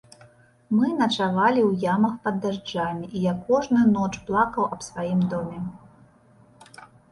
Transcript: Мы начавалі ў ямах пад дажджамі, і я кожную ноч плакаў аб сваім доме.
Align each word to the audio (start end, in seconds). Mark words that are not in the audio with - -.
Мы 0.77 0.87
начавалі 1.01 1.61
ў 1.69 1.87
ямах 1.95 2.15
пад 2.23 2.39
дажджамі, 2.45 3.05
і 3.15 3.23
я 3.27 3.33
кожную 3.51 3.85
ноч 3.95 4.09
плакаў 4.31 4.63
аб 4.79 4.89
сваім 4.89 5.21
доме. 5.37 5.59